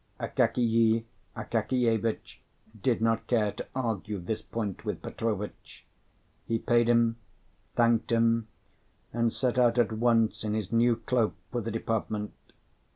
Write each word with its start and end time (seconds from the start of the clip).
Akakiy 0.19 1.05
Akakievitch 1.37 2.41
did 2.81 3.03
not 3.03 3.27
care 3.27 3.51
to 3.51 3.67
argue 3.75 4.17
this 4.17 4.41
point 4.41 4.83
with 4.83 5.03
Petrovitch. 5.03 5.85
He 6.47 6.57
paid 6.57 6.89
him, 6.89 7.17
thanked 7.75 8.11
him, 8.11 8.47
and 9.13 9.31
set 9.31 9.59
out 9.59 9.77
at 9.77 9.91
once 9.91 10.43
in 10.43 10.55
his 10.55 10.71
new 10.71 10.95
cloak 10.95 11.35
for 11.51 11.61
the 11.61 11.69
department. 11.69 12.33